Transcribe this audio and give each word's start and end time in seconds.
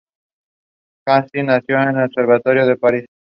Cassini 1.05 1.43
nació 1.43 1.79
en 1.79 1.89
el 1.89 2.05
observatorio 2.05 2.65
de 2.65 2.75
París. 2.75 3.03